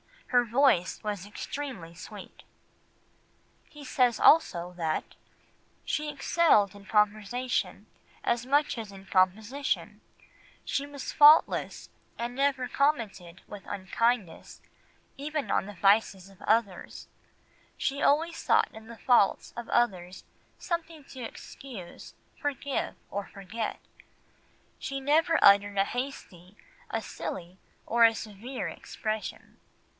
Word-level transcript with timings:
Her 0.29 0.45
voice 0.45 0.99
was 1.03 1.27
extremely 1.27 1.93
sweet." 1.93 2.43
He 3.69 3.83
says 3.83 4.19
also 4.19 4.71
that 4.77 5.15
"she 5.83 6.09
excelled 6.09 6.73
in 6.73 6.85
conversation 6.85 7.85
as 8.23 8.45
much 8.45 8.77
as 8.77 8.93
in 8.93 9.05
composition; 9.05 9.99
she 10.63 10.87
was 10.87 11.11
faultless, 11.11 11.89
and 12.17 12.33
never 12.33 12.67
commented 12.67 13.41
with 13.45 13.63
unkindness 13.67 14.61
even 15.17 15.51
on 15.51 15.65
the 15.65 15.73
vices 15.75 16.29
of 16.29 16.41
others; 16.43 17.07
she 17.77 18.01
always 18.01 18.37
sought 18.37 18.69
in 18.73 18.87
the 18.87 18.97
faults 18.97 19.53
of 19.57 19.69
others 19.69 20.23
something 20.57 21.03
to 21.03 21.21
excuse, 21.21 22.15
forgive, 22.39 22.95
or 23.11 23.27
forget. 23.27 23.79
She 24.79 24.99
never 25.01 25.37
uttered 25.43 25.77
a 25.77 25.83
hasty, 25.83 26.57
a 26.89 27.01
silly, 27.01 27.59
or 27.85 28.05
a 28.05 28.15
severe 28.15 28.69
expression." 28.69 29.59